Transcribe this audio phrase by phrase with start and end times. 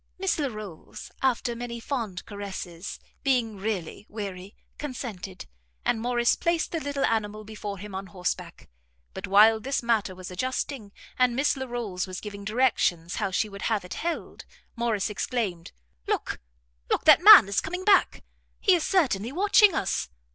[0.17, 5.45] Miss Larolles, after many fond caresses, being really weary, consented,
[5.85, 8.67] and Morrice placed the little animal before him on horseback;
[9.13, 13.61] but while this matter was adjusting, and Miss Larolles was giving directions how she would
[13.69, 14.45] have it held,
[14.75, 15.71] Morrice exclaimed,
[16.07, 16.39] "Look,
[16.89, 17.05] look!
[17.05, 18.23] that man is coming back!
[18.59, 20.09] He is certainly watching us.